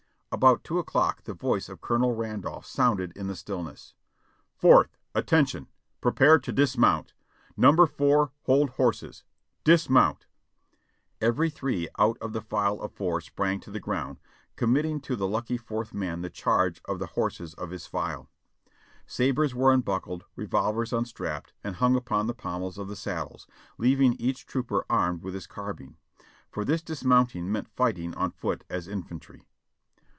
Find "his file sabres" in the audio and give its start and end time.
17.71-19.53